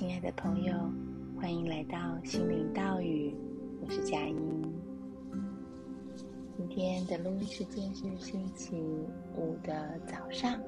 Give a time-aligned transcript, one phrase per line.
[0.00, 0.72] 亲爱的朋友，
[1.38, 3.36] 欢迎来到心灵道语，
[3.82, 4.34] 我是佳音。
[6.56, 8.80] 今天的录音时间是星期
[9.36, 10.58] 五的早上，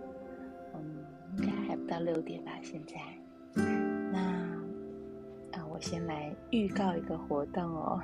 [0.74, 0.98] 嗯，
[1.38, 2.52] 应该还不到六点吧？
[2.62, 3.00] 现在，
[4.12, 4.20] 那
[5.52, 7.98] 啊，我先来预告一个活动哦，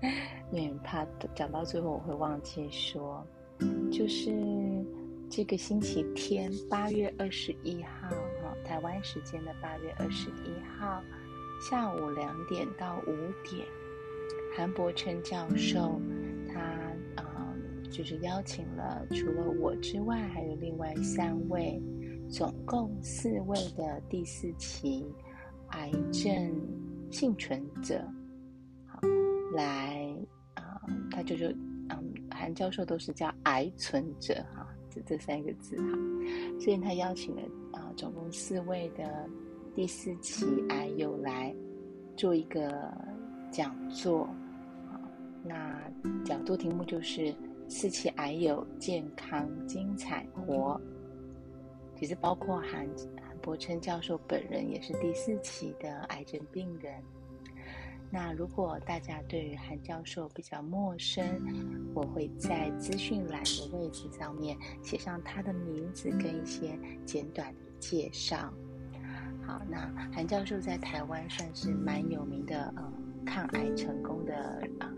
[0.52, 3.26] 因为怕讲到最后我会忘记说，
[3.90, 4.30] 就是
[5.30, 8.14] 这个星期天，八月二十一号。
[8.66, 11.00] 台湾时间的八月二十一号
[11.60, 13.12] 下午两点到五
[13.48, 13.64] 点，
[14.56, 16.00] 韩柏檉教授
[16.52, 16.60] 他
[17.22, 17.54] 啊、
[17.90, 21.80] 就是邀请了除了我之外，还有另外三位，
[22.28, 25.06] 总共四位的第四期
[25.68, 26.52] 癌症
[27.10, 28.04] 幸存者，
[28.86, 29.00] 好
[29.54, 30.12] 来
[30.54, 30.80] 啊、
[31.10, 31.46] 他就就
[31.88, 35.92] 嗯，韩教授都是叫癌存者哈，这这三个字哈，
[36.60, 37.42] 所以他邀请了。
[37.96, 39.26] 总共四位的
[39.74, 41.54] 第四期癌友来
[42.14, 42.92] 做一个
[43.50, 44.24] 讲座
[44.86, 45.00] 啊，
[45.42, 45.90] 那
[46.22, 47.34] 讲座题目就是
[47.68, 50.78] “四期癌友健康精彩活”，
[51.98, 57.02] 其实包括韩韩柏檉教授本人也是第四期的癌症病人。
[58.10, 61.24] 那如果大家对于韩教授比较陌生，
[61.94, 67.65] 我会在资讯栏的位置上面写上他的名字跟一些简短的。
[67.78, 68.52] 介绍，
[69.46, 72.92] 好，那韩教授在台湾算是蛮有名的，呃，
[73.24, 74.34] 抗癌成功的
[74.80, 74.92] 啊、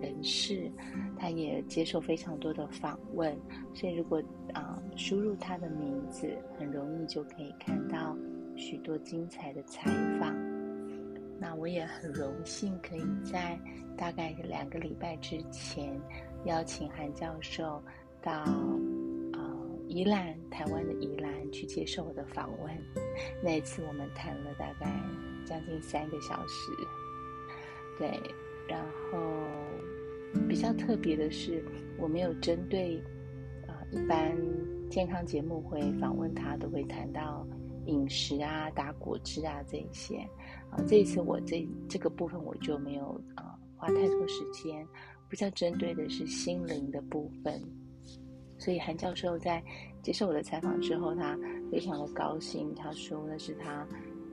[0.00, 0.70] 人士，
[1.18, 3.36] 他也接受非常多的访问，
[3.74, 8.16] 所以如果啊、输入他的名字，很容易就可以看到
[8.56, 10.34] 许多精彩的采访。
[11.40, 13.58] 那我也很荣幸可以在
[13.96, 16.00] 大概两个礼拜之前
[16.44, 17.82] 邀请韩教授
[18.20, 18.44] 到。
[19.88, 22.78] 宜兰，台湾的宜兰去接受我的访问，
[23.42, 24.86] 那一次我们谈了大概
[25.44, 26.70] 将近三个小时。
[27.98, 28.20] 对，
[28.68, 28.80] 然
[29.10, 29.18] 后
[30.46, 31.64] 比较特别的是，
[31.98, 33.02] 我没有针对
[33.66, 34.36] 啊、一般
[34.90, 37.46] 健康节目会访问他都会谈到
[37.86, 40.18] 饮食啊、打果汁啊这一些
[40.70, 44.86] 啊、这一次我这这个部分我就没有啊、花太多时间，
[45.28, 47.60] 比较针对的是心灵的部分。
[48.58, 49.62] 所以韩教授在
[50.02, 51.38] 接受我的采访之后，他
[51.70, 52.74] 非常的高兴。
[52.74, 53.86] 他说那是他，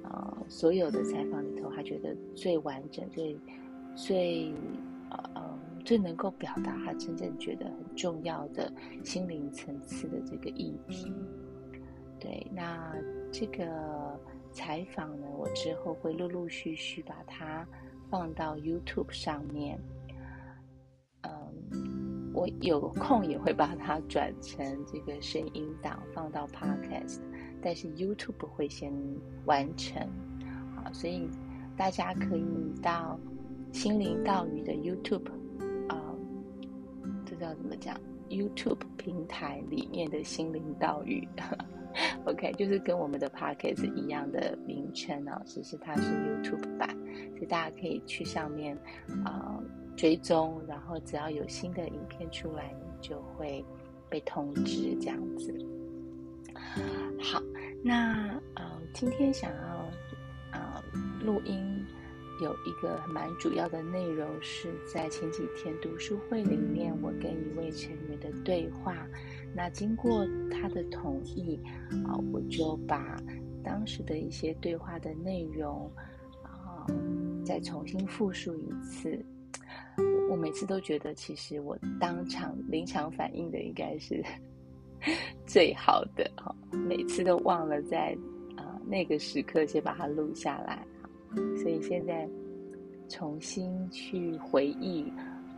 [0.04, 3.38] 呃，所有的采访里头，他觉得最完整、最
[3.96, 4.54] 最
[5.10, 8.72] 呃最能够表达他真正觉得很重要的
[9.04, 11.14] 心灵层次的这个议题。
[12.20, 12.96] 对，那
[13.32, 14.20] 这个
[14.52, 17.68] 采访呢，我之后会陆陆续续把它
[18.10, 19.80] 放到 YouTube 上面。
[21.22, 21.85] 嗯
[22.36, 27.22] 我有空也会把它转成这个声音档放到 Podcast，
[27.62, 28.92] 但是 YouTube 会先
[29.46, 30.02] 完成，
[30.76, 31.30] 啊，所以
[31.78, 32.46] 大家可以
[32.84, 33.18] 到
[33.72, 35.30] 心灵道语的 YouTube
[35.88, 36.14] 啊，
[37.26, 37.98] 这叫怎么讲
[38.30, 41.26] ？YouTube 平台里面的心灵道语，
[42.26, 46.90] OK，就是跟我们的 Podcast 一样的名称啊，只是它是 YouTube 版，
[47.36, 48.78] 所以大家可以去上面
[49.24, 49.58] 啊。
[49.96, 53.64] 追踪，然后只要有新的影片出来，你就会
[54.10, 55.54] 被通知这样子。
[57.22, 57.42] 好，
[57.84, 59.90] 那呃，今天想要
[60.52, 60.84] 呃
[61.24, 61.86] 录音，
[62.42, 69.08] 有一个蛮主要的内容是在前几天读书会里面，我跟一位成员的对话。
[69.54, 71.60] 那经过他的同意
[72.06, 73.18] 啊，我就把
[73.64, 75.90] 当时的一些对话的内容
[76.44, 76.86] 啊，
[77.46, 79.18] 再重新复述一次。
[80.30, 84.24] 我每次都觉得，其实我当场临场反应的应该是
[85.46, 86.54] 最好的哈。
[86.72, 88.18] 每次都忘了在
[88.56, 90.86] 啊、呃、那个时刻先把它录下来，
[91.62, 92.28] 所以现在
[93.08, 95.06] 重新去回忆，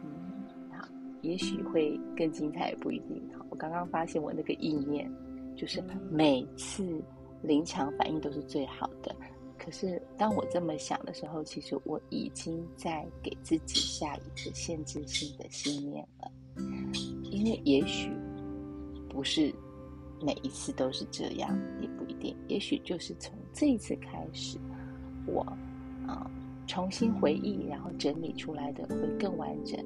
[0.03, 0.87] 嗯，好，
[1.21, 3.21] 也许会更精彩，也不一定。
[3.37, 5.09] 好，我刚刚发现我那个意念，
[5.55, 7.01] 就是每次
[7.41, 9.15] 临场反应都是最好的。
[9.67, 16.31] 可是，当我这么想的时候，其实我已经在给自己下一个限制性的信念了。
[17.23, 18.09] 因为也许
[19.09, 19.53] 不是
[20.21, 22.33] 每一次都是这样，也不一定。
[22.47, 24.57] 也许就是从这一次开始，
[25.25, 25.41] 我
[26.07, 26.31] 啊
[26.65, 29.77] 重新回忆，然后整理出来的会更完整，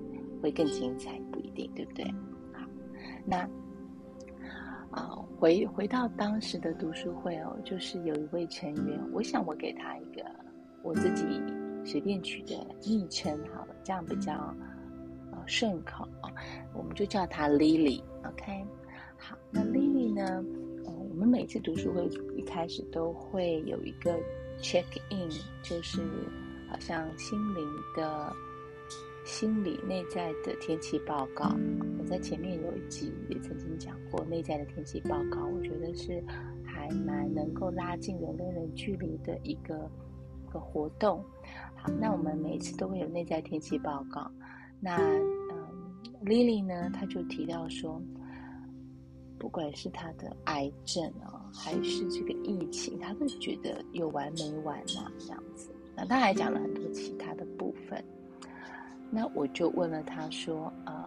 [0.43, 2.05] 会更精彩，不一定，对不对？
[2.53, 2.69] 好，
[3.25, 3.49] 那。
[4.91, 10.23] 啊，回回到当时的读书会哦，就是有一位成员，我想我给他一个
[10.83, 11.41] 我自己
[11.85, 14.33] 随便取的昵称好了，这样比较
[15.31, 16.07] 呃顺口，
[16.73, 18.65] 我们就叫他 Lily，OK？
[19.17, 20.43] 好，那 Lily 呢，
[20.85, 22.05] 嗯，我们每次读书会
[22.35, 24.19] 一开始都会有一个
[24.59, 25.29] check in，
[25.63, 26.01] 就是
[26.69, 27.65] 好像心灵
[27.95, 28.33] 的、
[29.23, 31.55] 心理内在的天气报告。
[32.11, 36.21] 在前面有一集也曾经讲过内在的天气报告，我觉得是
[36.65, 39.89] 还蛮能够拉近人跟人距离的一个
[40.45, 41.23] 一个活动。
[41.75, 44.29] 好，那我们每一次都会有内在天气报告。
[44.81, 45.23] 那嗯
[46.25, 48.01] ，Lily 呢，她就提到说。
[49.39, 55.71] 不管是他的癌症啊，还是这个疫情，他都觉得有完没完呐，这样子。
[55.95, 58.03] 那他还讲了很多其他的部分。
[59.09, 61.00] 那我就问了他说：“啊、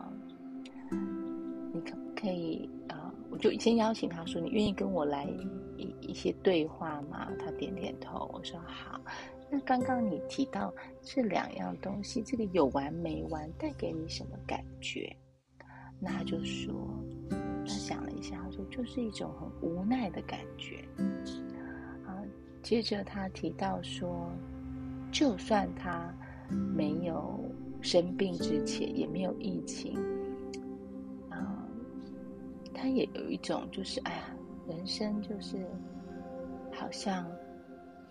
[2.15, 5.25] 可以啊、？”我就先邀请他说：“你愿意跟我来
[5.77, 8.31] 一一些对话吗？”他点点头。
[8.33, 9.01] 我说：“好。”
[9.51, 10.73] 那刚刚你提到
[11.03, 15.15] 这两样东西，这个有完没完带给你什么感觉？
[16.01, 16.75] 那他就说。
[17.67, 20.85] 他想了一下，他说：“就是一种很无奈的感觉。”
[22.05, 22.21] 啊，
[22.63, 24.31] 接着他提到说
[25.11, 26.15] ：“就算他
[26.77, 27.41] 没有
[27.81, 29.95] 生病之前，也没有疫情，
[32.75, 34.37] 他也有一种就是，哎呀，
[34.69, 35.65] 人生就是
[36.73, 37.27] 好像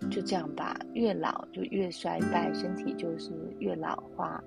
[0.10, 4.44] 就这样吧，越老就越衰败，身体就是越老化，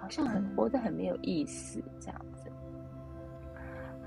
[0.00, 2.50] 好像很活得很没有意思，这样子。”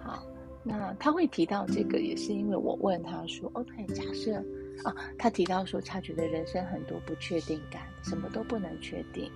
[0.01, 0.23] 好。
[0.63, 4.35] 那他会提到这个，也是因为我问他说：“OK，假设
[4.83, 9.27] 啊，他提到说他觉得人生很多不确定感，什么都不能确定。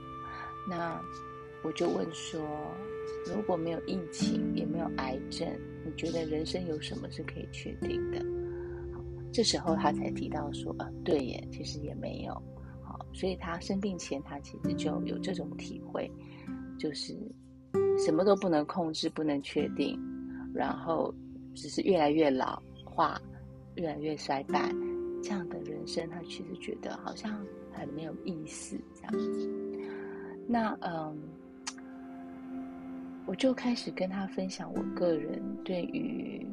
[0.70, 1.02] 那
[1.64, 2.40] 我就问说，
[3.26, 5.48] 如果没有疫情，也没有癌症，
[5.86, 8.24] 你觉得人生有什么是可以确定的？
[9.32, 12.34] 这时候他才提到说，啊，对耶，其实也没有。
[12.84, 16.10] 好，所以他生病前，他其实就有这种体会，
[16.80, 17.14] 就是
[17.98, 20.00] 什么都不能控制，不能确定。”
[20.56, 21.14] 然后，
[21.54, 23.22] 只是越来越老化，
[23.76, 24.72] 越来越衰败，
[25.22, 29.52] 这样的人生，他其实觉得好像很没有意思，这样子。
[30.48, 31.18] 那嗯，
[33.26, 36.46] 我就开始跟他分享我个人对于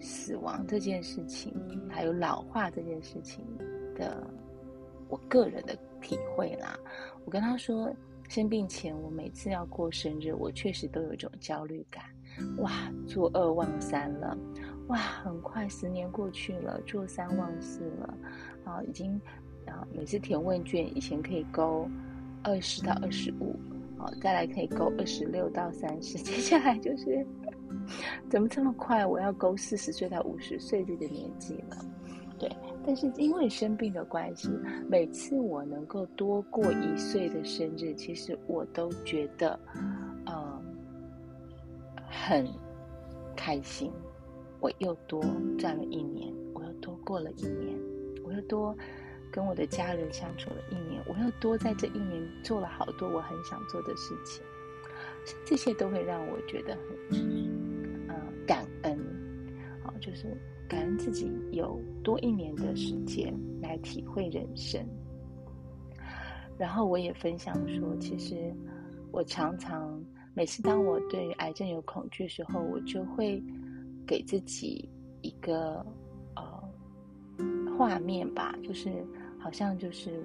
[0.00, 1.54] 死亡这件事情，
[1.88, 3.44] 还有老化这件事情
[3.94, 4.26] 的
[5.08, 6.78] 我个人的体会啦。
[7.24, 7.94] 我跟他说，
[8.28, 12.04] 生病前我每次要过生日，我确实都有一种焦虑感。
[12.58, 12.70] 哇，
[13.06, 14.36] 做二忘三了，
[14.88, 18.14] 哇，很快十年过去了，做三忘四了，
[18.64, 19.20] 啊，已经
[19.66, 21.88] 啊，每次填问卷以前可以勾
[22.42, 23.54] 二十到二十五，
[24.02, 27.24] 啊，再来可以勾二十六到三十， 接下来就是
[28.28, 29.06] 怎么这么快？
[29.06, 31.76] 我要勾四十岁到五十岁这个年纪了，
[32.38, 32.50] 对，
[32.84, 34.48] 但是因为生病的关系，
[34.88, 39.58] 每次我能够多过一岁的生日，其实我都觉得。
[42.24, 42.46] 很
[43.34, 43.90] 开心，
[44.60, 45.24] 我又多
[45.58, 47.76] 赚了一年，我又多过了一年，
[48.22, 48.76] 我又多
[49.32, 54.44] 跟我的家人相处了一年，我又多在这一年做了好多我很想做的事情，
[55.44, 56.76] 这些都会让我觉得
[57.10, 57.18] 很
[58.08, 58.14] 呃
[58.46, 58.96] 感恩，
[59.82, 60.36] 好，就是
[60.68, 64.86] 感恩自己有多一年的时间来体会人生。
[66.58, 68.54] 然后我也分享说，其实
[69.10, 70.00] 我常常。
[70.34, 73.38] 每次当我对于癌症有恐惧的时候，我就会
[74.06, 74.88] 给自己
[75.20, 75.84] 一个
[76.34, 76.70] 呃
[77.76, 79.06] 画面吧，就是
[79.42, 80.22] 好像就是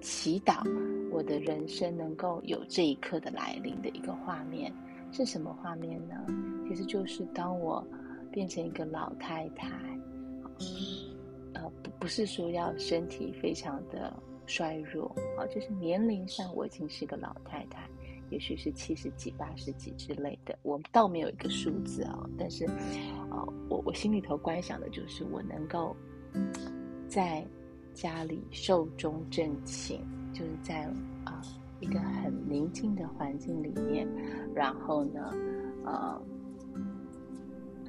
[0.00, 0.62] 祈祷
[1.10, 4.72] 我的人生能够有这一刻的来临的一个画面。
[5.10, 6.26] 是什么画面呢？
[6.68, 7.86] 其实就是当我
[8.32, 9.68] 变成一个老太太，
[11.52, 14.12] 呃，不不是说要身体非常的
[14.44, 15.06] 衰弱
[15.38, 17.88] 啊，就是年龄上我已经是个老太太。
[18.30, 22.30] 也许是七十几、八十几之类的，我倒没有一个数字啊、哦。
[22.36, 22.64] 但是，
[23.30, 25.94] 呃，我我心里头观想的就是我能够
[27.06, 27.46] 在
[27.94, 30.00] 家里寿终正寝，
[30.32, 30.84] 就是在
[31.24, 31.40] 啊、
[31.80, 34.06] 一个很宁静的环境里面，
[34.54, 35.32] 然后呢，
[35.84, 36.20] 呃，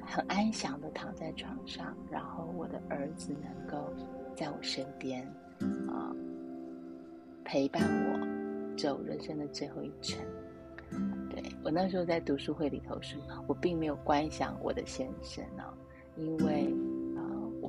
[0.02, 3.92] 很安详的躺在床上，然后我的儿子能够
[4.34, 5.26] 在我身边
[5.88, 6.14] 啊、
[7.44, 8.36] 陪伴我。
[8.76, 10.22] 走人生的最后一程，
[11.30, 15.72] 对，我那时候在读书会里头说，我并没有观想我的先生啊，
[16.14, 16.70] 因为、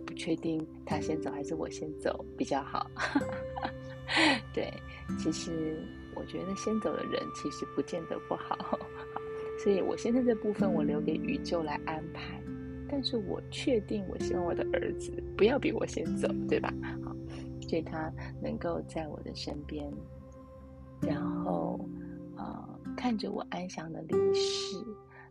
[0.07, 2.89] 不确定他先走还是我先走比较好。
[4.53, 4.73] 对，
[5.19, 5.77] 其实
[6.15, 8.57] 我觉得先走的人其实不见得不好，
[9.61, 12.41] 所以我现在这部分我留给宇宙来安排，
[12.89, 16.73] 但是我确定我希望我的儿子不要比我先走，对吧？
[17.03, 17.13] 好，
[17.67, 18.11] 所以他
[18.41, 19.91] 能够在我的身边。
[21.01, 21.79] 然后，
[22.37, 24.77] 呃，看着我安详的离世，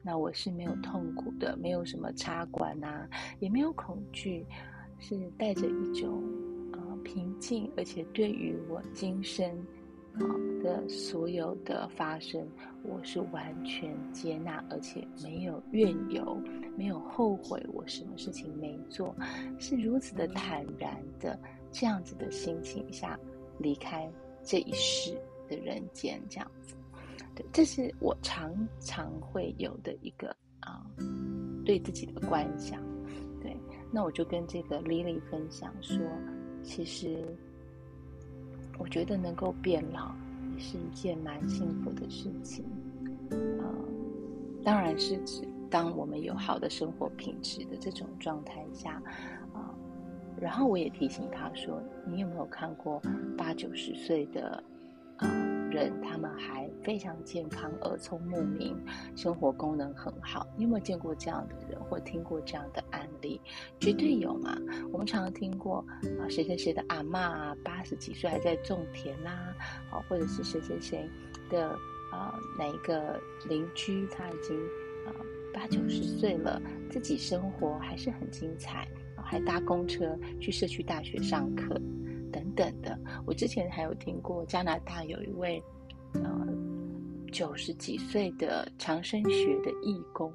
[0.06, 3.08] 那我是没有痛苦的，没有什么插管啊，
[3.40, 4.46] 也没有恐惧，
[5.00, 6.22] 是带着一种
[6.72, 9.50] 呃平静，而且对于我今生
[10.14, 10.22] 啊
[10.62, 12.46] 的所有的发生，
[12.84, 16.40] 我是完全接纳，而且没有怨尤，
[16.76, 19.12] 没有后悔，我什么事情没做，
[19.58, 21.36] 是如此的坦然的
[21.72, 23.18] 这样子的心情下
[23.58, 24.08] 离开
[24.44, 26.76] 这一世的人间，这样子，
[27.34, 30.84] 对，这是我常常会有的一个啊，
[31.64, 32.80] 对自己的观想，
[33.40, 33.56] 对，
[33.90, 35.98] 那我就跟这个 Lily 分享说。
[36.62, 37.24] 其实，
[38.76, 40.12] 我觉得能够变老
[40.52, 42.64] 也是一件蛮幸福的事情。
[43.30, 43.62] 嗯，
[44.64, 49.00] 当然是指当我们有好的生活品质的这种状态下，
[49.54, 49.72] 啊，
[50.40, 53.00] 然后我也提醒他说：“你有没有看过
[53.38, 54.60] 八九十岁的
[55.76, 58.74] 人，他们还非常健康、耳聪目明，
[59.14, 60.46] 生活功能很好？
[60.56, 63.38] 你有没有见过这样的人，或听过这样的案例？
[63.78, 64.56] 绝对有嘛！
[64.90, 65.84] 我们常常听过
[66.18, 69.54] 啊，谁谁谁的阿嬷啊，八十几岁还在种田啦，
[69.90, 71.06] 啊，或者是谁谁谁
[71.50, 71.68] 的
[72.10, 74.56] 啊哪一个邻居，他已经
[75.06, 75.12] 啊
[75.52, 78.88] 八九十岁了，自己生活还是很精彩，
[79.22, 81.78] 还搭公车去社区大学上课，
[82.56, 82.98] 等的。
[83.24, 85.62] 我之前还有听过加拿大有一位。
[86.14, 86.46] 呃，
[87.30, 90.32] 九十几岁的长生学的义工，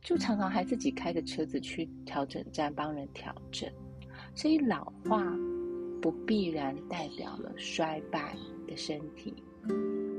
[0.00, 3.70] 就常常还自己开着车子去调整站帮人调整。
[4.34, 5.22] 所以老化
[6.00, 8.34] 不必然代表了衰败
[8.66, 9.32] 的身体，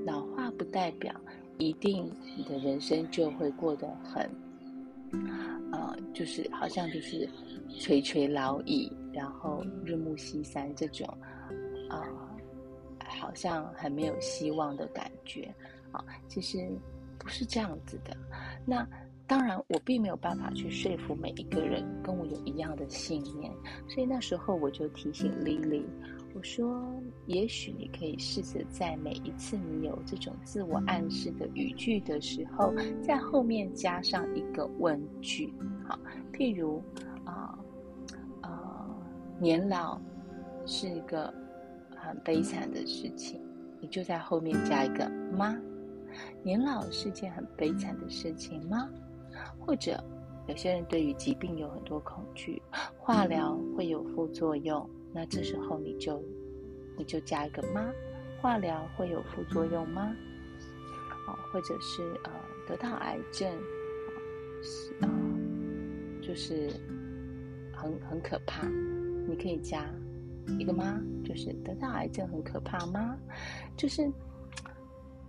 [0.06, 1.14] 老化不代表
[1.58, 4.30] 一定你的人生就会过得很，
[5.74, 7.28] 呃，就是好像就是
[7.78, 11.06] 垂垂老矣，然后日暮西山这种，
[12.02, 12.24] 呃。
[13.20, 15.54] 好像很没有希望的感觉
[15.92, 16.70] 啊，其实
[17.18, 18.16] 不是这样子的。
[18.66, 18.86] 那
[19.28, 23.54] 当然，我并没有办法去说服每一个人跟我有一样的信念，
[23.88, 25.86] 所以那时候我就提醒 Lily，
[26.34, 26.84] 我说：
[27.28, 35.54] 也许你可以试着在每一次你有这种自我暗示的语句的时候，在后面加上一个问句，
[35.88, 35.98] 好，
[36.34, 36.84] 譬如
[37.26, 37.58] 啊
[38.42, 38.90] 啊、
[39.40, 40.02] 年老
[40.66, 41.34] 是一个。
[42.08, 43.42] 很悲惨的事情，
[43.80, 45.58] 你就在后面加一个吗？
[46.44, 48.90] 年老是件很悲惨的事情吗？
[49.60, 50.02] 或者
[50.48, 52.62] 有些人对于疾病有很多恐惧，
[52.98, 56.22] 化疗会有副作用，那这时候你就
[56.98, 57.92] 你就加一个吗？
[58.42, 60.16] 化疗会有副作用吗？
[61.28, 62.32] 哦，或者是呃
[62.68, 63.50] 得到癌症
[64.62, 65.10] 是，啊、
[66.22, 66.70] 就是
[67.74, 68.68] 很很可怕，
[69.28, 69.90] 你可以加。
[70.60, 71.02] 一个吗？
[71.24, 73.18] 就是得到癌症很可怕吗？
[73.78, 74.12] 就是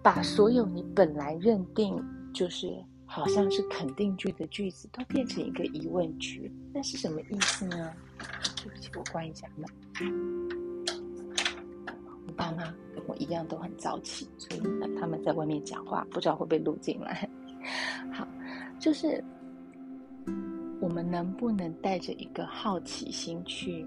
[0.02, 2.02] 把所有你本来认定
[2.32, 7.92] 就是好像是肯定句的句子，都变成一个疑问句，那是什么意思呢？
[8.62, 9.66] 对不起，我关一下门。
[12.26, 14.60] 我爸妈跟我一样都很早起，所以
[14.98, 17.28] 他们在外面讲话，不知道会不会录进来。
[18.12, 18.26] 好，
[18.78, 19.22] 就是
[20.80, 23.86] 我们能不能带着一个好奇心去？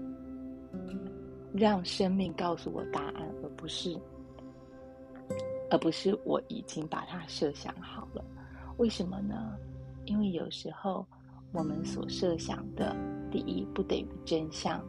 [1.58, 3.98] 让生命告诉我答案，而不是，
[5.70, 8.24] 而不是我已经把它设想好了。
[8.76, 9.56] 为什么呢？
[10.04, 11.04] 因为有时候
[11.52, 12.96] 我们所设想的，
[13.30, 14.80] 第一不等于真相；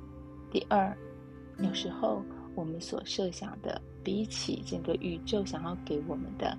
[0.51, 0.95] 第二，
[1.57, 2.21] 有时候
[2.53, 6.55] 我们所设想的，比起整个宇宙想要给我们的，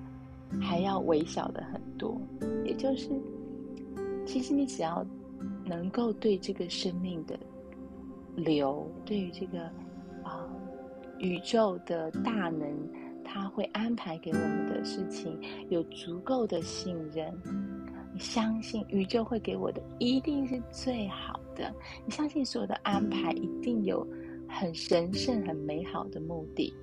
[0.61, 2.21] 还要微小的很多。
[2.65, 3.09] 也就是，
[4.27, 5.07] 其实你只要
[5.65, 7.39] 能够对这个生命的
[8.35, 9.71] 流，对于这个。
[11.21, 12.69] 宇宙的大能，
[13.25, 17.33] 他会安排给我们的事情有足够的信任。
[18.13, 21.73] 你相信宇宙会给我的一定是最好的，
[22.05, 24.07] 你相信所有的安排一定有
[24.49, 26.75] 很神圣、很美好的目的。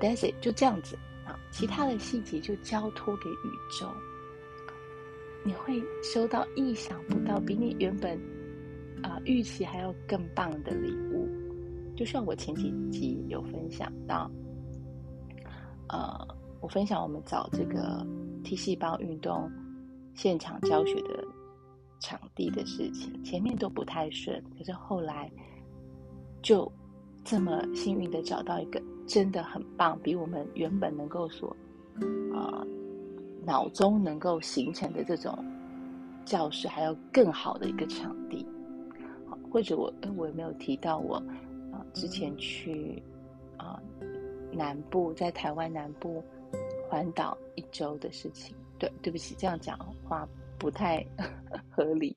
[0.00, 3.88] That's it，就这样子啊，其他的细节就交托给宇宙。
[5.44, 8.18] 你会收到意想不到，比你原本
[9.02, 11.07] 啊预期还要更棒的礼物。
[11.98, 14.30] 就像我前几集有分享到，
[15.88, 16.28] 呃，
[16.60, 18.06] 我分享我们找这个
[18.44, 19.50] T 细胞运动
[20.14, 21.24] 现场教学的
[21.98, 25.28] 场地的事情，前面都不太顺，可是后来
[26.40, 26.70] 就
[27.24, 31.56] 这么幸运的找到一个真的很棒，比我们原本能够所
[32.32, 32.64] 呃
[33.44, 35.36] 脑中能够形成的这种
[36.24, 38.46] 教室还要更好的一个场地。
[39.50, 41.20] 或者我我有没有提到我？
[41.92, 43.02] 之前去
[43.56, 44.06] 啊、呃、
[44.52, 46.22] 南部，在台湾南部
[46.88, 50.28] 环岛一周的事情，对，对不起，这样讲话
[50.58, 51.04] 不太
[51.70, 52.16] 合理。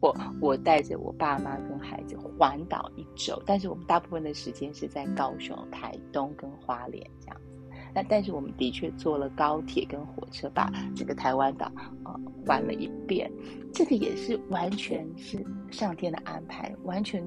[0.00, 7.58] 我我带着我爸妈跟孩子环岛一周，但是我们大部分的时间是在高雄、台东跟花莲这样子。
[7.94, 11.70] 那但是我们的确坐了高铁跟火车，把这个台湾岛
[12.04, 13.30] 呃玩了一遍。
[13.74, 17.22] 这个也是完全是上天的安排，完全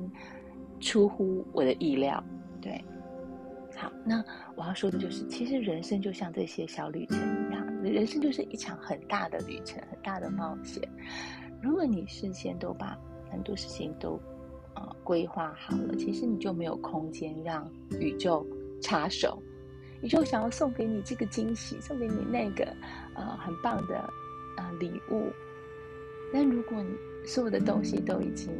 [0.85, 2.23] 出乎我的意料。
[2.61, 2.79] 对，
[3.75, 4.23] 好，那
[4.55, 7.65] 我要说的就是，其实人生就像这些小旅程一样。
[7.81, 10.87] 人生就是一场很大的旅程，很大的冒险。
[11.59, 12.95] 如果你事先都把
[13.31, 14.19] 很多事情都
[14.75, 17.67] 呃规划好了，其实你就没有空间让
[17.99, 18.45] 宇宙
[18.79, 19.41] 插手。
[20.01, 22.63] 宇宙想要送给你这个惊喜，送给你那个
[23.15, 24.07] 呃很棒的
[24.57, 25.31] 呃礼物，
[26.31, 26.89] 但如果你
[27.25, 28.51] 所有的东西都已经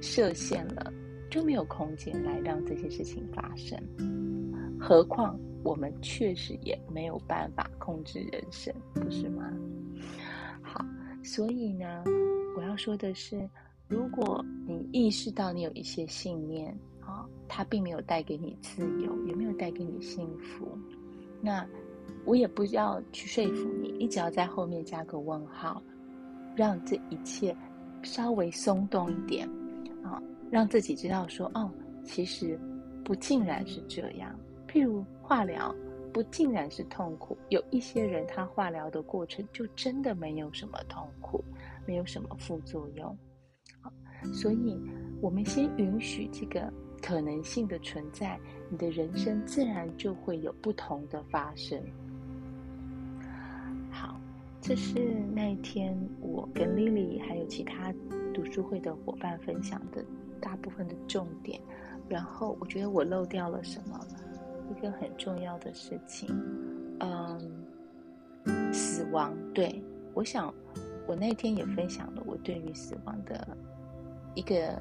[0.00, 0.92] 设限了，
[1.30, 3.78] 就没有空间来让这些事情发生。
[4.80, 5.38] 何况。
[5.64, 9.52] 我们确实也没有办法控制人生，不是吗？
[10.62, 10.82] 好，
[11.22, 12.04] 所以呢，
[12.56, 13.46] 我要说的是，
[13.88, 20.66] 如果你意识到你有一些信念啊，它并没有带给你自由，也没有带给你幸福，
[21.42, 21.66] 那
[22.24, 25.82] 我也不要去说服你，你只要在后面加个问号，
[26.54, 27.54] 让这一切
[28.04, 29.46] 稍微松动一点
[30.04, 31.70] 啊，让自己知道说，哦，
[32.04, 32.58] 其实
[33.04, 34.34] 不尽然是这样。
[34.66, 35.74] 譬如化疗，
[36.12, 37.36] 不尽然是痛苦。
[37.48, 41.44] 有一些人，他化疗的过程就真的没有什么痛苦，
[41.86, 43.16] 没有什么副作用。
[43.82, 43.92] 好，
[44.32, 44.78] 所以
[45.20, 48.38] 我们先允许这个可能性的存在，
[48.70, 51.82] 你的人生自然就会有不同的发生。
[53.90, 54.18] 好，
[54.60, 54.98] 这是
[55.34, 57.92] 那一天我跟 Lily 还有其他
[58.34, 60.04] 读书会的伙伴分享的
[60.40, 61.60] 大部分的重点。
[62.08, 64.00] 然后我觉得我漏掉了什么？
[64.70, 66.28] 一个很重要的事情，
[67.00, 69.34] 嗯，死亡。
[69.54, 70.52] 对，我想，
[71.06, 73.56] 我那天也分享了我对于死亡的
[74.34, 74.80] 一个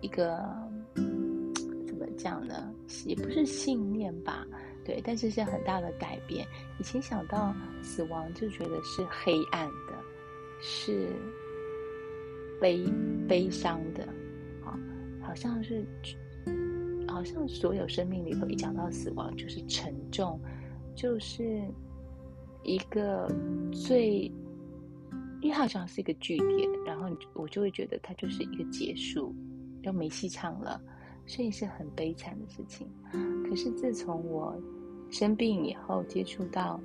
[0.00, 0.44] 一个
[1.86, 2.72] 怎么讲呢？
[3.06, 4.44] 也不是信念吧，
[4.84, 6.44] 对，但是是很大的改变。
[6.80, 9.94] 以前想到死亡就觉得是黑暗的，
[10.60, 11.12] 是
[12.60, 12.84] 悲
[13.28, 14.04] 悲伤的，
[14.64, 14.78] 啊，
[15.20, 15.84] 好像是。
[17.10, 20.38] 好像所有生命里头一讲到死亡，就是沉重，
[20.94, 21.64] 就是
[22.62, 23.26] 一个
[23.72, 24.30] 最，
[25.40, 29.34] 因为它好像是一个句点，然后我就会觉得它就是一个结束，
[29.82, 30.80] 就没戏唱了，
[31.26, 32.86] 所以是很悲惨的事情。
[33.48, 34.54] 可是自从我
[35.10, 36.78] 生病以后，接触到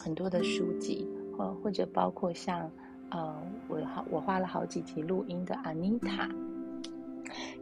[0.00, 2.70] 很多的书籍，或或者包括像
[3.10, 6.28] 呃，我好我花了好几集录音的阿妮塔。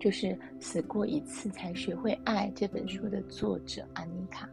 [0.01, 4.49] 就是死过一次才学会爱这本书的作者安妮塔，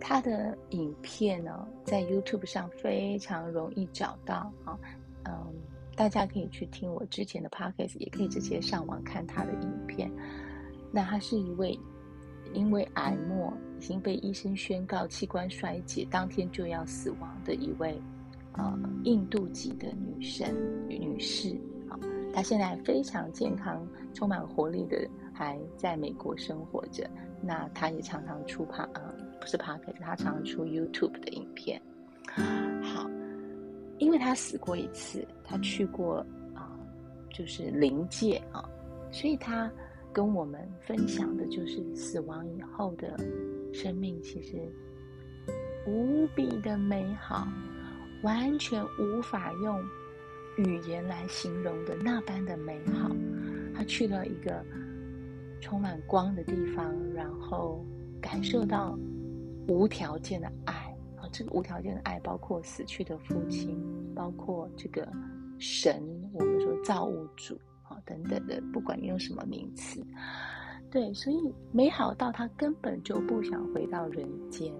[0.00, 4.76] 她的影片呢，在 YouTube 上非常容易找到啊，
[5.24, 5.54] 嗯，
[5.94, 10.10] 大家可以去听我之前的 Podcast，也可以直接上网看她的影片。
[10.90, 11.78] 那她是一位
[12.52, 18.00] 因为癌末已经被医生宣告器官衰竭，当天就要死亡的一位
[18.56, 20.48] 呃印度籍的女生
[20.88, 21.56] 女士。
[21.88, 21.98] 啊，
[22.32, 27.08] 她现在非常健康、充满活力的，还在美国生活着。
[27.40, 29.02] 那她也常常出趴，呃，
[29.40, 31.80] 不是趴，可是他常常出 YouTube 的影片。
[32.82, 33.08] 好，
[33.98, 36.16] 因为她死过一次，她去过
[36.54, 36.76] 啊、
[37.30, 38.68] 就是灵界啊，
[39.12, 39.70] 所以她
[40.12, 43.16] 跟我们分享的就是死亡以后的
[43.72, 44.56] 生命，其实
[45.86, 47.46] 无比的美好，
[48.26, 49.80] 完全无法用。
[50.56, 53.14] 语言来形容的那般的美好，
[53.74, 54.64] 他去了一个
[55.60, 57.84] 充满光的地方，然后
[58.22, 58.98] 感受到
[59.68, 60.74] 无条件的爱
[61.16, 61.28] 啊！
[61.30, 63.78] 这个无条件的爱包括死去的父亲，
[64.14, 65.06] 包括这个
[65.58, 70.02] 神，我们说造物主啊等等的，不管你用什么名词，
[70.90, 74.72] 对，所以美好到他根本就不想回到人间。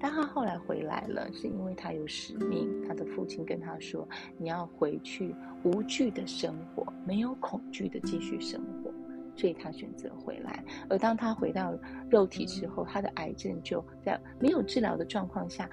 [0.00, 2.68] 但他后来回来了，是因为他有使命。
[2.86, 4.08] 他的父亲跟他说
[4.38, 5.34] ：“你要回去
[5.64, 8.92] 无惧的生活，没有恐惧的继续生活。”
[9.36, 10.64] 所以他选择回来。
[10.88, 11.72] 而当他回到
[12.10, 15.68] 肉体之后，他的癌症就在没有治疗的状况下，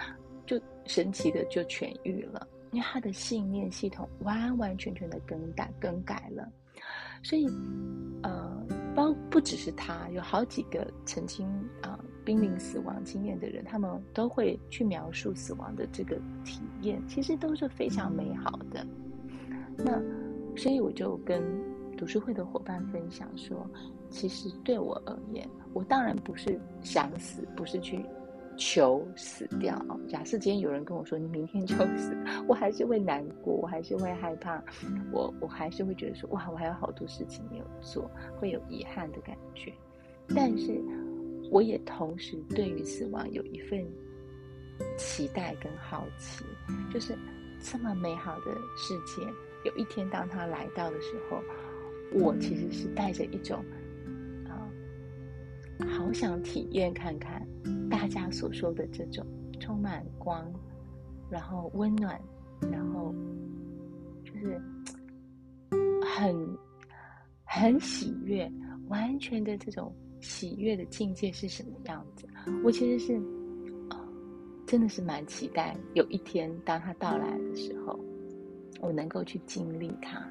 [0.46, 2.48] 就神奇的就痊愈了。
[2.72, 6.48] 因为他的信念系统完完全全的更改更改了。
[7.24, 7.48] 所以，
[8.22, 11.48] 呃，包不只是他，有好几个曾经
[11.82, 12.00] 啊。
[12.26, 18.86] 濒临死亡经验的人，他们都会去描述死亡的这个体验，其实都是非常美好的。
[19.78, 20.02] 那
[20.58, 21.44] 所以我就跟
[21.96, 23.70] 读书会的伙伴分享说，
[24.10, 28.04] 其实对我而言，我当然不是想死，不是去
[28.58, 29.80] 求死掉。
[30.08, 34.64] 假设今天有人跟我说你明天就死，我还是会难过，我还是会害怕，
[35.12, 38.10] 我我还是会觉得说哇，我还有好多事情没有做，
[38.40, 39.72] 会有遗憾的感觉。
[40.34, 40.82] 但是，
[41.52, 43.86] 我也同时对于死亡有一份
[44.98, 46.44] 期待跟好奇，
[46.92, 47.18] 就是
[47.60, 49.22] 这么美好的世界，
[49.64, 51.42] 有一天当它来到的时候，
[52.12, 53.64] 我其实是带着一种
[54.48, 54.68] 啊。
[55.88, 57.46] 好想体验看看
[57.90, 59.26] 大家所说的这种
[59.60, 60.52] 充满光，
[61.30, 62.20] 然后温暖，
[62.72, 63.14] 然后
[64.24, 64.62] 就是
[66.02, 66.58] 很
[67.44, 68.52] 很喜悦，
[68.88, 72.28] 完全的这种喜悦的境界是什么样子？
[72.64, 73.16] 我其实是
[73.90, 74.00] 啊、
[74.66, 78.00] 真的是蛮期待有一天当它到来的时候，
[78.82, 80.26] 我能够去经历它。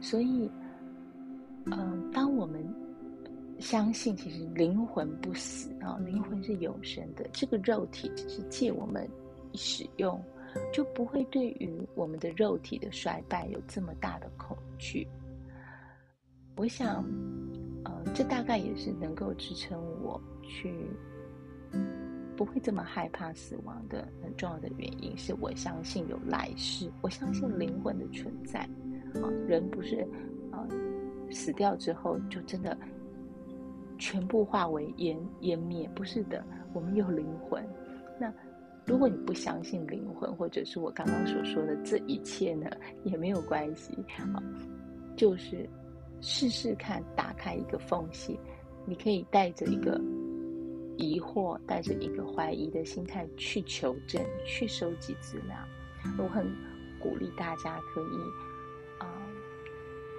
[0.00, 0.50] 所以，
[1.66, 2.64] 嗯、当我们。
[3.60, 7.28] 相信其实灵魂不死啊，灵魂是永生的。
[7.32, 9.04] 这个肉体只是借我们
[9.54, 10.22] 使用，
[10.72, 15.08] 就不会对于我们的肉体的衰败有这么大的恐惧。
[16.54, 17.04] 我想，
[17.88, 20.86] 呃，这大概也是能够支撑我去
[22.36, 25.16] 不会这么害怕死亡的很重要的原因。
[25.16, 28.60] 是我相信有来世，我相信灵魂的存在。
[29.22, 30.06] 啊，人不是
[30.52, 30.66] 啊，
[31.30, 32.76] 死掉之后就真的。
[34.00, 37.60] 全部化为烟烟灭，不是的，我们有灵魂。
[38.16, 38.32] 那
[38.86, 42.70] 如果你不相信灵魂，或者是我刚刚所说的这一切呢，
[43.02, 44.40] 也没有关系啊。
[45.16, 45.68] 就是
[46.20, 48.38] 试试看，打开一个缝隙，
[48.84, 50.00] 你可以带着一个
[50.96, 55.56] 疑惑，带着一个怀疑的心态去求证，去收集资料。
[56.18, 56.46] 我很
[57.00, 58.18] 鼓励大家可以
[58.98, 59.06] 啊、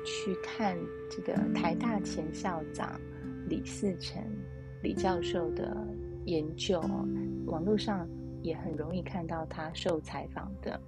[0.06, 0.78] 去看
[1.10, 3.00] 这个台大前校长。
[3.48, 4.22] 李嗣成
[4.84, 5.76] 李教授的
[6.26, 6.80] 研究，
[7.48, 8.08] 网络上
[8.44, 10.80] 也很容易看到他受采访的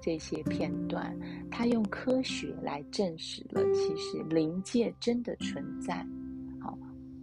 [0.00, 1.16] 这些片段。
[1.50, 6.06] 他用科学来证实了，其实灵界真的存在。
[6.60, 6.78] 好，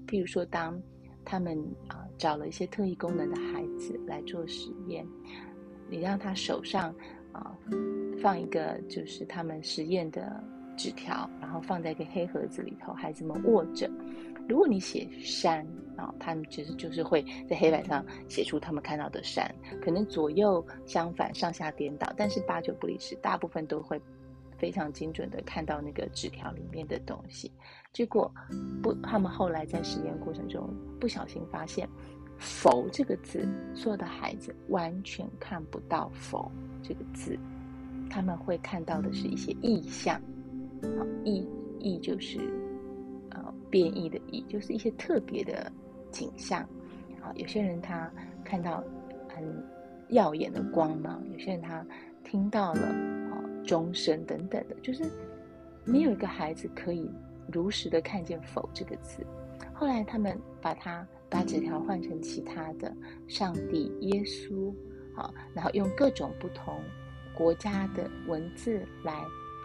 [0.08, 0.82] 譬如说，当
[1.26, 1.58] 他们
[1.88, 5.06] 啊找了一些特异功能的孩子来做实验，
[5.90, 6.94] 你让他手上
[7.32, 7.56] 啊
[8.22, 10.44] 放一个就是他们实验的
[10.76, 13.90] 纸条，然后放在一个黑盒子里头，孩子们握着。
[14.48, 19.50] 如果你写山啊，他们其实就是会在黑板上写出他们看到的山，
[19.82, 24.02] 可能左右相反、上下颠倒，但是八九不离十，大部分都会
[24.58, 27.52] 非常精准的看到那个纸条里面的东西。
[27.94, 28.30] 结果
[28.82, 31.88] 不，他们后来在实验过程中不小心发现
[32.38, 36.52] “佛”这个字，所有的孩子完全看不到“佛”
[36.84, 37.38] 这个字，
[38.10, 40.16] 他们会看到的是一些意象，
[40.82, 41.48] 啊，意
[41.80, 42.63] 意就是。
[43.74, 45.72] 变异的异就是一些特别的
[46.12, 46.62] 景象，
[47.20, 48.08] 啊，有些人他
[48.46, 48.84] 看到
[49.28, 49.44] 很
[50.10, 51.84] 耀眼的光芒，有些人他
[52.24, 52.82] 听到了
[53.32, 55.04] 啊钟声等等的，就是
[55.86, 57.10] 没有一个孩子可以
[57.52, 59.26] 如实的看见“否”这个字。
[59.74, 62.96] 后来他们把它把纸条换成其他的
[63.28, 64.72] 上帝、耶稣，
[65.16, 66.80] 啊，然后用各种不同
[67.36, 69.20] 国家的文字来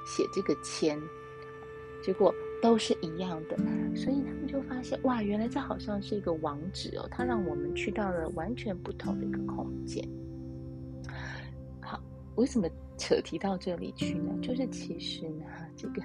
[0.06, 0.98] 写这个签，
[2.02, 2.34] 结果。
[2.60, 3.56] 都是一样的，
[3.94, 10.06] 所以他们就发现哇，原来这好像是一个网址哦，它让我们去到了完全不同的一个空间。
[11.80, 12.02] 好，
[12.36, 14.36] 为什么扯提到这里去呢？
[14.42, 15.44] 就是其实呢，
[15.76, 16.02] 这个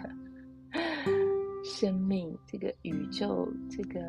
[1.65, 3.99] 生命、这个宇宙、这个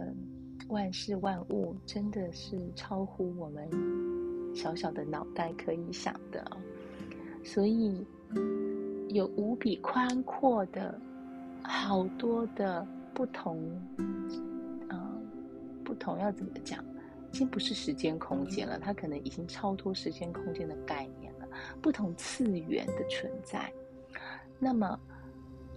[0.68, 3.68] 万事万物，真的是超乎我们
[4.54, 6.44] 小小的脑袋可以想的。
[7.42, 8.07] 所以
[9.09, 11.00] 有无比宽阔的。
[11.64, 13.59] 好多的不同，
[13.98, 15.27] 嗯、
[15.85, 16.85] 不同要怎么讲？
[17.33, 21.48] 已经不是时间空间了，它可能已经超脱时间空间的概念了。
[21.83, 23.72] 不同次元的存在。
[24.59, 24.98] 那么，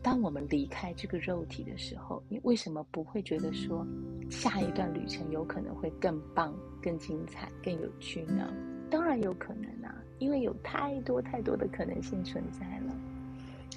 [0.04, 3.86] 当我们离开这个肉体的时候，你为什么不会觉得说
[4.30, 8.54] 下一段旅程有可能会更棒、更精彩、更有趣呢？
[8.90, 12.96] 当然有可能啊，因为有太多太多的可能性存在了。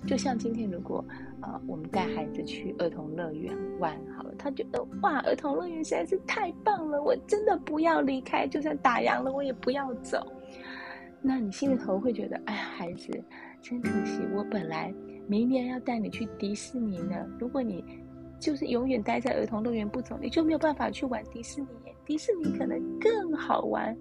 [0.06, 1.04] 就像今天，如果
[1.42, 10.26] 呃我们带孩子去儿童乐园玩好了，他觉得哇，儿童乐园实在是太棒了，我真的不要离开，就算打烊了我也不要走。
[11.20, 13.08] 那你心里头会觉得，哎呀，孩子
[13.60, 14.92] 真可惜，我本来
[15.26, 17.26] 明年要带你去迪士尼呢。
[17.38, 17.84] 如果你
[18.38, 21.68] 就是永远待在儿童乐园不走，你就没有办法去玩迪士尼。
[22.06, 23.94] 迪士尼可能更好玩、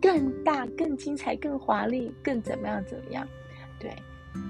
[0.00, 3.28] 更大、更精彩、更华丽、更怎么样怎么样，
[3.78, 3.92] 对。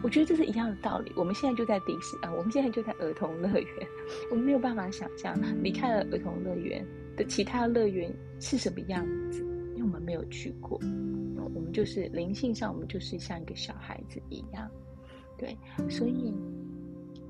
[0.03, 1.13] 我觉得这是一样的道理。
[1.17, 3.89] 我们现在就在迪士啊，我们现在就在儿童乐园，
[4.31, 6.85] 我们没有办法想象离开了儿童乐园
[7.17, 9.41] 的其他乐园是什么样子，
[9.75, 10.81] 因为我们没有去过。
[11.55, 14.69] 我们就是灵性上，我们就是像一个小孩子一样，
[15.37, 15.57] 对。
[15.89, 16.33] 所以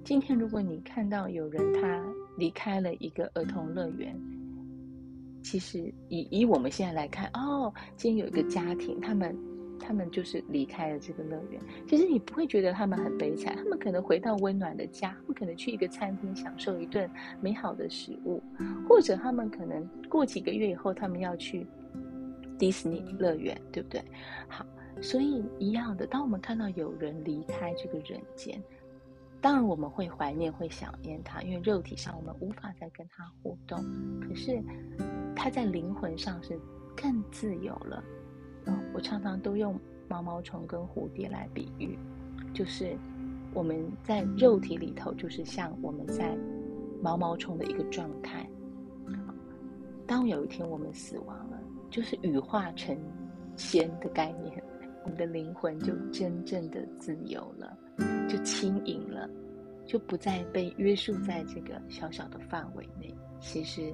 [0.04, 2.04] 今天如果你看到有人他
[2.36, 4.18] 离开了一个儿童乐园，
[5.42, 9.36] 其实以以我们现在来看，哦，今天有一个家庭，他们。
[9.82, 18.42] 他们就是离开了这个乐园，其实你不会觉得他们很悲惨，他们可能回到温暖的家，他们可能去一个餐厅享受一顿美好的食物，
[18.88, 21.66] 或者他们可能过几个月以后，他们要去
[22.58, 24.00] 迪士尼乐园，对不对？
[24.48, 24.64] 好，
[25.00, 28.62] 所以一样的，当我们看到有人离开这个人间，
[29.40, 33.84] 当然我们会怀念，会想念他，因为肉体上我们无法再跟他互动，
[34.20, 34.62] 可是
[35.34, 36.56] 他在灵魂上是
[36.96, 38.02] 更自由了。
[38.94, 41.98] 我常常都用毛毛虫跟蝴蝶来比喻，
[42.52, 42.96] 就是
[43.54, 46.36] 我们在肉体里头，就是像我们在
[47.00, 48.48] 毛毛虫的一个状态。
[50.06, 51.58] 当有一天我们死亡了，
[51.90, 52.96] 就是羽化成
[53.56, 54.62] 仙的概念，
[55.04, 57.78] 我们的灵魂就真正的自由了，
[58.28, 59.28] 就轻盈了，
[59.86, 63.14] 就不再被约束在这个小小的范围内。
[63.40, 63.92] 其实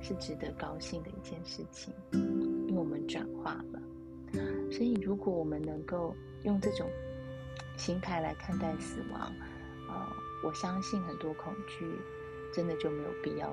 [0.00, 3.82] 是值得高兴的一件事情，因为我们转化了。
[4.70, 6.88] 所以，如果我们能够用这种
[7.76, 9.32] 心态来看待死亡，
[9.88, 10.06] 呃，
[10.44, 11.86] 我相信很多恐惧
[12.52, 13.48] 真的就没有必要，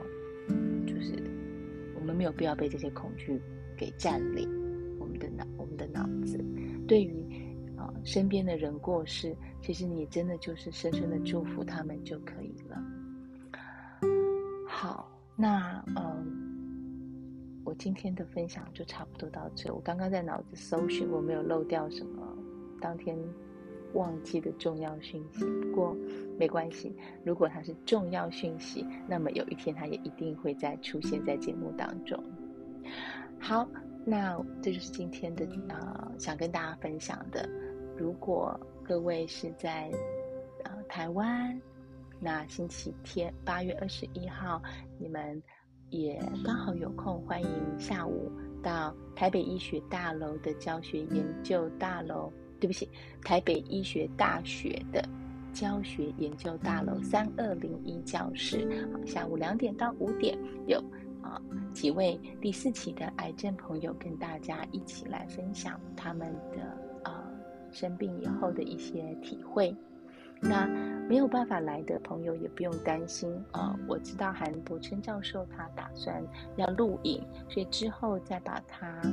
[0.85, 1.13] 就是
[1.95, 3.39] 我们没有必要被这些恐惧
[3.77, 4.49] 给占领
[4.99, 6.43] 我们的脑，我们的脑子。
[6.87, 7.23] 对于
[7.77, 12.83] 啊、身边的人过世，其实你真的就是深深的祝福他们就可以了。
[14.67, 16.42] 好，那嗯。
[17.65, 19.73] 我今天的分享就差不多到这。
[19.73, 22.21] 我刚刚在脑子搜寻，我没有漏掉什么
[22.81, 23.17] 当天
[23.93, 25.45] 忘记的重要讯息。
[25.45, 25.95] 不过
[26.37, 32.21] 没关系，如果它是重要讯息，那么有一天它也一定会再出现在节目当中。
[33.39, 33.65] 好，
[34.05, 37.49] 那这就是今天的啊、呃，想跟大家分享的。
[37.97, 39.89] 如果各位是在
[40.63, 41.57] 啊、呃、台湾，
[42.19, 44.61] 那星期天八月二十一号，
[44.99, 45.41] 你们。
[45.93, 48.31] 也刚好有空，欢迎下午
[48.63, 52.89] 到台北医学大楼的教学研究大楼，对不起，
[53.23, 55.07] 台北医学大学的
[55.53, 58.67] 教学研究大楼三二零一教室。
[58.91, 60.83] 好，下午两点到五点有
[61.21, 61.39] 啊
[61.73, 66.63] 几位第四期的癌症朋友跟大家一起来分享他们的
[67.03, 67.23] 啊
[67.71, 69.75] 生病以后的一些体会。
[70.43, 70.67] 那
[71.07, 73.79] 没有办法来的朋友也不用担心啊、呃！
[73.87, 76.23] 我知道韩柏琛教授他打算
[76.55, 79.03] 要录影，所以之后再把它啊、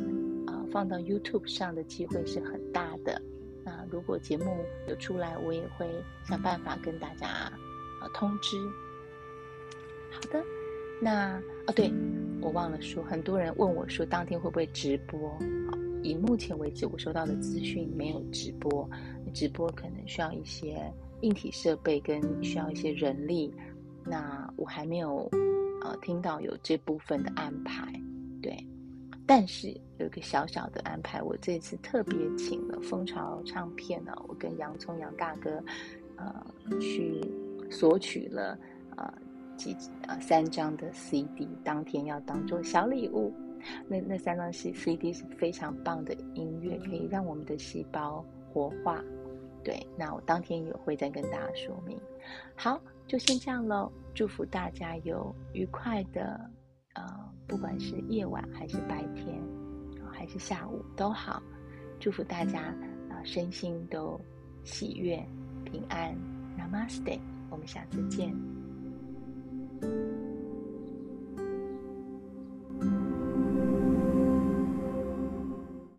[0.46, 3.20] 呃、放到 YouTube 上的机会是很大的。
[3.64, 4.56] 那如果节目
[4.88, 5.86] 有出来，我也会
[6.24, 7.52] 想办法跟大家啊、
[8.02, 8.56] 呃、通知。
[10.12, 10.42] 好的，
[11.02, 11.92] 那哦对，
[12.40, 15.36] 我忘了说，很多人问我说当天会不会直播？
[16.02, 18.88] 以目前为止我收到的资讯没有直播，
[19.34, 20.80] 直播可能需要一些。
[21.22, 23.52] 硬体设备跟需要一些人力，
[24.04, 25.28] 那我还没有
[25.82, 27.92] 呃听到有这部分的安排，
[28.42, 28.56] 对。
[29.26, 35.62] 但是有一个小小的安排，我这次特别请了风潮唱片呢，我跟洋葱杨大哥
[36.16, 36.44] 呃
[36.80, 37.20] 去
[37.70, 38.58] 索取了
[38.96, 39.12] 呃
[39.56, 39.76] 几
[40.08, 43.32] 呃三张的 CD，当天要当做小礼物。
[43.86, 49.00] 那那三张 CD 是非常棒的音乐，可以让我们的细胞活化。
[49.62, 51.98] 对，那我当天也会再跟大家说明。
[52.56, 53.90] 好，就先这样喽。
[54.14, 56.40] 祝福大家有愉快的，
[56.94, 57.02] 呃，
[57.46, 59.40] 不管是夜晚还是白天，
[60.12, 61.42] 还是下午都好。
[61.98, 62.74] 祝福大家啊，
[63.10, 64.20] 呃，身心都
[64.64, 65.22] 喜悦
[65.64, 66.14] 平安。
[66.58, 67.20] Namaste，
[67.50, 68.34] 我们下次见。